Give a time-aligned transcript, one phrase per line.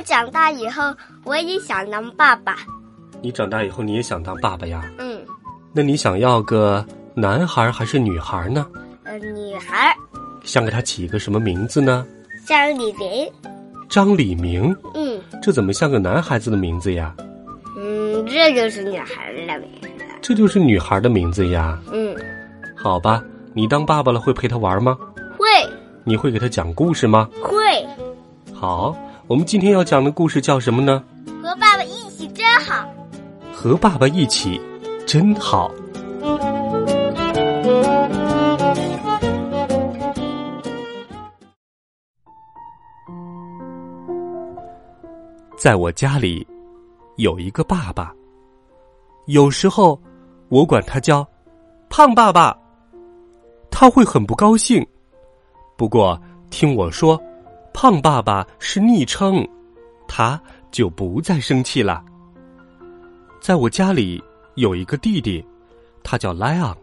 [0.00, 0.82] 我长大以后，
[1.24, 2.56] 我也想当爸爸。
[3.20, 4.90] 你长大以后，你也想当爸爸呀？
[4.96, 5.20] 嗯，
[5.74, 8.66] 那你想要个男孩还是女孩呢？
[9.04, 9.94] 呃，女孩
[10.42, 12.06] 想给他起一个什么名字呢？
[12.46, 13.30] 张李明。
[13.90, 17.14] 张李明，嗯这怎么像个男孩子的名字呀？
[17.76, 19.88] 嗯，这就是女孩的名字。
[20.22, 21.78] 这就是女孩的名字呀。
[21.92, 22.16] 嗯，
[22.74, 23.22] 好吧，
[23.52, 24.96] 你当爸爸了会陪他玩吗？
[25.36, 25.46] 会
[26.04, 27.28] 你会给他讲故事吗？
[27.42, 27.86] 会
[28.54, 28.96] 好，
[29.30, 31.04] 我们今天要讲的故事叫什么呢？
[31.40, 32.84] 和爸爸一起真好。
[33.54, 34.60] 和爸爸一起，
[35.06, 35.70] 真好。
[45.56, 46.44] 在我家里，
[47.14, 48.12] 有一个爸爸。
[49.26, 49.96] 有时候，
[50.48, 51.24] 我管他叫
[51.88, 52.58] “胖爸爸”，
[53.70, 54.84] 他会很不高兴。
[55.76, 56.20] 不过，
[56.50, 57.16] 听我说，
[57.72, 59.46] 胖爸爸是昵称，
[60.06, 60.40] 他
[60.70, 62.04] 就不再生气了。
[63.40, 64.22] 在我家里
[64.56, 65.44] 有一个弟弟，
[66.02, 66.76] 他叫莱昂。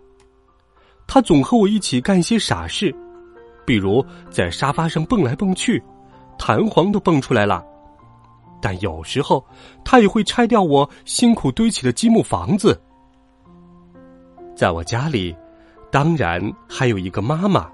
[1.06, 2.94] 他总和我一起干一些傻事，
[3.66, 5.82] 比如在沙发上蹦来蹦去，
[6.38, 7.64] 弹簧都蹦出来了。
[8.60, 9.46] 但有时候，
[9.86, 12.82] 他也会拆掉我辛苦堆起的积木房子。
[14.56, 15.36] 在我家里，
[15.92, 17.70] 当然还有一个妈妈。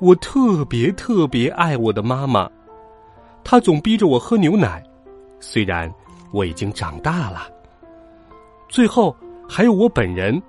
[0.00, 2.50] 我特别特别爱我的妈妈，
[3.44, 4.82] 她总逼着我喝牛奶，
[5.40, 5.92] 虽然
[6.32, 7.48] 我已经长大了。
[8.68, 9.14] 最后
[9.46, 10.40] 还有我本人，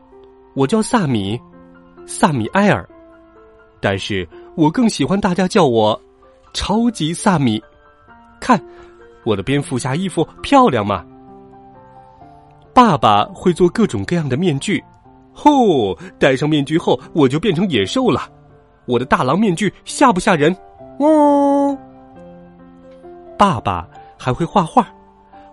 [0.54, 1.40] 我叫萨米，
[2.06, 2.88] 萨米埃尔，
[3.82, 6.00] 但是我更喜欢大家叫我
[6.54, 7.62] 超级萨米。
[8.40, 8.60] 看，
[9.26, 11.06] 我的蝙蝠侠衣服漂亮吗？
[12.74, 14.82] 爸爸会做各种各样的面具，
[15.34, 15.94] 吼！
[16.18, 18.30] 戴上面具后，我就变成野兽了。
[18.92, 20.54] 我的大狼面具吓不吓人？
[21.00, 21.78] 哦！
[23.38, 23.88] 爸爸
[24.18, 24.86] 还会画画，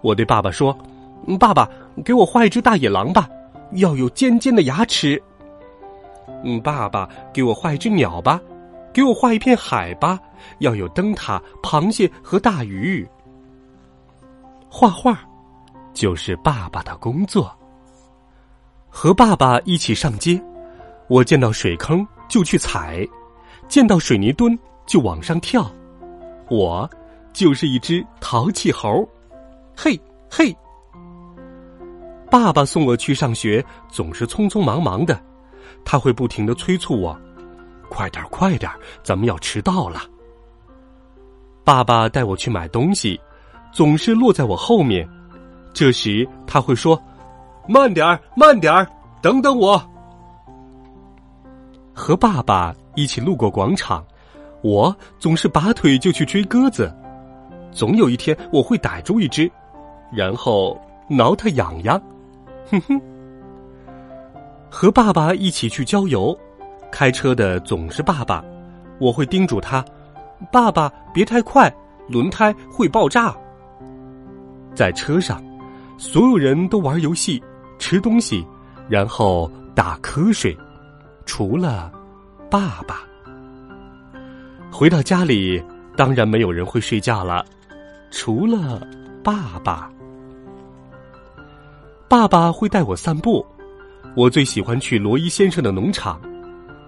[0.01, 0.77] 我对爸爸说
[1.39, 1.71] ：“爸爸，
[2.05, 3.29] 给我画一只大野狼吧，
[3.75, 5.23] 要有尖尖的牙齿。”
[6.43, 8.41] 嗯，爸爸，给我画一只鸟吧，
[8.93, 10.19] 给我画一片海吧，
[10.59, 13.09] 要有灯塔、螃蟹和大鱼。
[14.69, 15.17] 画画
[15.95, 17.57] 就是爸爸的工作。
[18.91, 20.43] 和爸爸一起上街，
[21.07, 23.07] 我见到水坑就去踩，
[23.69, 25.71] 见到水泥墩就往上跳。
[26.51, 26.89] 我
[27.33, 29.07] 就是一只淘气猴，
[29.77, 30.57] 嘿嘿。
[32.31, 35.19] 爸爸送我去上学，总是匆匆忙忙的，
[35.85, 37.19] 他会不停的催促我
[37.89, 38.71] ：“快点，快点，
[39.03, 40.03] 咱们要迟到了。”
[41.65, 43.19] 爸爸带我去买东西，
[43.73, 45.09] 总是落在我后面，
[45.73, 47.01] 这时他会说
[47.69, 48.87] ：“慢点儿，慢点儿，
[49.23, 49.83] 等等我。”
[51.95, 54.05] 和爸爸一起路过广场，
[54.61, 56.93] 我总是拔腿就去追鸽子，
[57.71, 59.49] 总有一天我会逮住一只，
[60.13, 60.77] 然后
[61.09, 62.03] 挠它痒痒，
[62.69, 63.01] 哼哼。
[64.69, 66.37] 和爸爸一起去郊游，
[66.91, 68.45] 开车的总是爸爸，
[68.99, 69.85] 我会叮嘱他
[70.51, 71.73] ：“爸爸别太快，
[72.09, 73.33] 轮胎会爆炸。”
[74.75, 75.41] 在车上，
[75.99, 77.41] 所有人都玩游戏、
[77.79, 78.45] 吃东西，
[78.89, 80.59] 然后打瞌睡。
[81.25, 81.93] 除了
[82.51, 83.03] 爸爸，
[84.73, 85.63] 回到家里，
[85.95, 87.45] 当然没有人会睡觉了，
[88.11, 88.81] 除了
[89.23, 89.93] 爸爸。
[92.09, 93.45] 爸爸会带我散步，
[94.17, 96.19] 我最喜欢去罗伊先生的农场。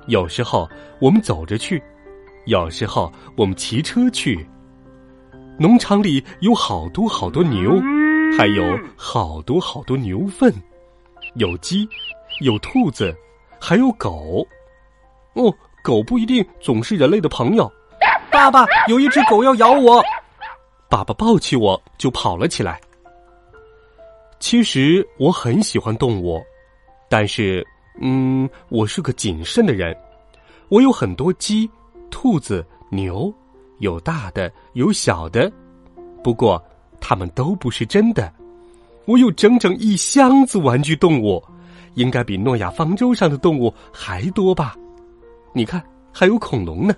[0.06, 0.66] 有时候
[0.98, 1.82] 我们走着去，
[2.46, 4.46] 有时候我们骑车去。
[5.58, 7.78] 农场里有好多好多牛，
[8.38, 10.50] 还有好多好多牛粪，
[11.34, 11.86] 有鸡，
[12.40, 13.14] 有兔子。
[13.62, 14.42] 还有狗，
[15.34, 17.70] 哦，狗不一定总是人类的朋友。
[18.30, 20.02] 爸爸，有一只狗要咬我！
[20.88, 22.80] 爸爸抱起我就跑了起来。
[24.38, 26.40] 其实我很喜欢动物，
[27.08, 27.66] 但是，
[28.00, 29.96] 嗯，我是个谨慎的人。
[30.68, 31.70] 我有很多鸡、
[32.10, 33.32] 兔子、牛，
[33.78, 35.50] 有大的，有小的，
[36.22, 36.62] 不过
[37.00, 38.32] 它们都不是真的。
[39.04, 41.42] 我有整整一箱子玩具动物。
[41.94, 44.76] 应该比诺亚方舟上的动物还多吧？
[45.52, 45.82] 你看，
[46.12, 46.94] 还有恐龙呢。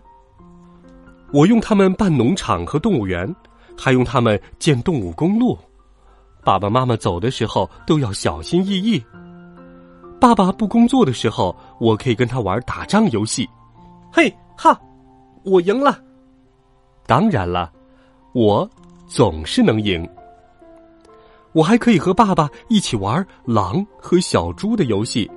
[1.32, 3.34] 我用它们办农场和动物园，
[3.76, 5.58] 还用它们建动物公路。
[6.44, 9.02] 爸爸妈妈走的时候都要小心翼翼。
[10.20, 13.48] 爸爸不工作的时候，我可以跟他玩打仗游戏。
[14.12, 14.78] 嘿哈，
[15.44, 15.98] 我赢了！
[17.06, 17.72] 当然了，
[18.34, 18.68] 我
[19.08, 20.08] 总是能赢。
[21.52, 25.30] 我还可以和爸爸一起玩狼和小猪的游戏。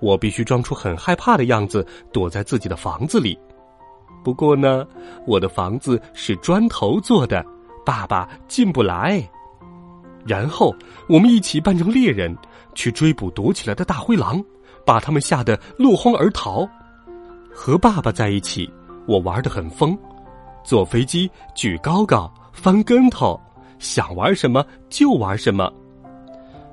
[0.00, 3.38] 我必须装出很害怕的样子，躲在自己的房子里。
[4.24, 4.86] 不过呢，
[5.26, 7.44] 我的房子是砖头做的，
[7.84, 9.22] 爸爸进不来。
[10.26, 10.74] 然后
[11.08, 12.36] 我们一起扮成猎人，
[12.74, 14.42] 去追捕躲起来的大灰狼，
[14.84, 16.68] 把他们吓得落荒而逃。
[17.54, 18.68] 和爸爸在一起，
[19.06, 19.96] 我玩的很疯，
[20.64, 23.40] 坐飞机、举高高、翻跟头，
[23.78, 25.72] 想玩什么就玩什么。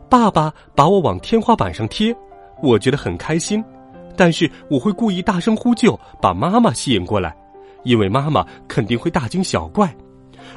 [0.10, 2.16] 爸爸把我往天花板上贴，
[2.64, 3.62] 我觉得很开心，
[4.16, 7.36] 但是我会故意大声呼救，把妈妈吸引过来，
[7.84, 9.94] 因为妈妈肯定会大惊小怪。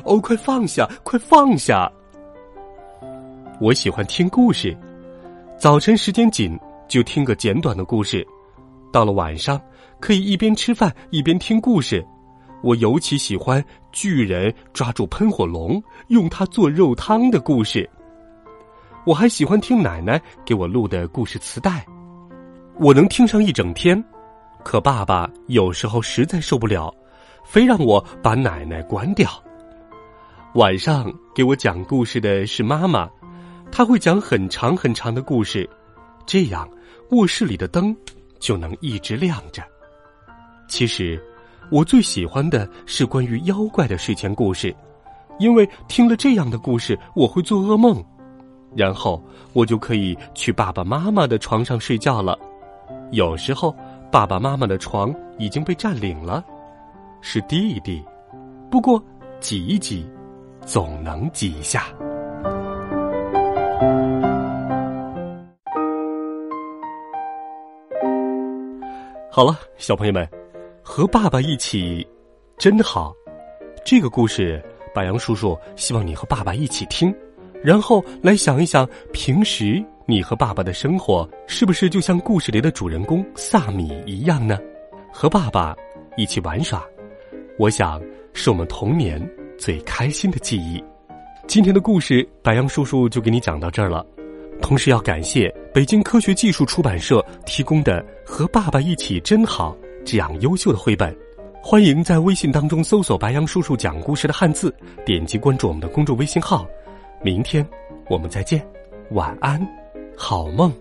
[0.04, 1.90] 哦，快放下，快放下！
[3.60, 4.76] 我喜欢听故事，
[5.58, 6.56] 早晨时间紧
[6.86, 8.24] 就听个简短的故事，
[8.92, 9.60] 到了晚上
[9.98, 12.06] 可以一边吃饭一边听故事。
[12.62, 17.88] 我尤其喜欢巨人抓住喷火龙用它做肉汤的故事。
[19.04, 21.86] 我还喜欢听奶奶给我录的故事磁带，
[22.78, 24.02] 我能听上一整天。
[24.62, 26.92] 可爸爸有时候实在受不了，
[27.44, 29.30] 非让我把奶奶关掉。
[30.54, 33.08] 晚上给我讲故事的是妈妈。
[33.72, 35.68] 他会讲很长很长的故事，
[36.24, 36.68] 这样
[37.10, 37.94] 卧室里的灯
[38.38, 39.62] 就能一直亮着。
[40.68, 41.20] 其实，
[41.70, 44.74] 我最喜欢的是关于妖怪的睡前故事，
[45.38, 48.02] 因为听了这样的故事，我会做噩梦，
[48.76, 52.38] 然后我就可以去爸爸妈妈的床上睡觉了。
[53.10, 53.74] 有时候，
[54.10, 56.44] 爸爸妈妈的床已经被占领了，
[57.20, 58.04] 是弟弟，
[58.70, 59.02] 不过
[59.40, 60.08] 挤一挤，
[60.64, 61.84] 总能挤一下。
[69.30, 70.28] 好了，小朋友们，
[70.82, 72.06] 和爸爸一起
[72.58, 73.14] 真好。
[73.84, 74.60] 这个故事，
[74.94, 77.14] 白杨叔叔希望你和爸爸一起听，
[77.62, 84.56] 然后来想一想，平时你和爸爸的生活是不是就像故事里的主人公萨米一样呢？
[85.12, 85.74] 和爸爸
[86.16, 86.80] 一起玩耍，
[87.58, 88.00] 我想
[88.32, 89.20] 是我们童年
[89.58, 90.82] 最开心的记忆。
[91.48, 94.06] 今天的故事，白杨叔叔就给你讲到这儿了。
[94.62, 101.12] 同时要感谢北京科学技术出版社提供的《和爸爸一起真好》这样优秀的绘本，
[101.60, 104.72] 欢迎在微信当中搜索“白杨叔叔讲故事”的汉字，
[105.04, 106.64] 点击关注我们的公众微信号。
[107.20, 107.66] 明天
[108.08, 108.64] 我们再见，
[109.10, 109.60] 晚安，
[110.16, 110.72] 好梦。